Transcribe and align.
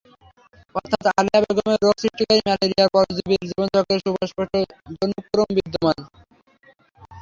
অর্থাৎ 0.75 1.05
আলেয়া 1.11 1.41
বেগমের 1.45 1.79
রোগ 1.83 1.95
সৃষ্টিকারী 2.01 2.41
ম্যালেরিয়ার 2.47 2.93
পরজীবীর 2.95 3.47
জীবনচক্রে 3.49 3.95
সুস্পষ্ট 3.99 4.53
জনুক্রম 4.93 5.49
বিদ্যমান। 5.57 5.97